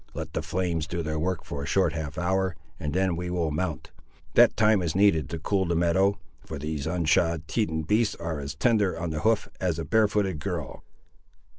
Let 0.15 0.33
the 0.33 0.41
flames 0.41 0.87
do 0.87 1.03
their 1.03 1.19
work 1.19 1.45
for 1.45 1.61
a 1.61 1.67
short 1.67 1.93
half 1.93 2.17
hour, 2.17 2.55
and 2.79 2.91
then 2.91 3.15
we 3.15 3.29
will 3.29 3.51
mount. 3.51 3.91
That 4.33 4.57
time 4.57 4.81
is 4.81 4.95
needed 4.95 5.29
to 5.29 5.37
cool 5.37 5.65
the 5.65 5.75
meadow, 5.75 6.17
for 6.43 6.57
these 6.57 6.87
unshod 6.87 7.45
Teton 7.47 7.83
beasts 7.83 8.15
are 8.15 8.39
as 8.39 8.55
tender 8.55 8.99
on 8.99 9.11
the 9.11 9.19
hoof 9.19 9.47
as 9.59 9.77
a 9.77 9.85
barefooted 9.85 10.39
girl." 10.39 10.83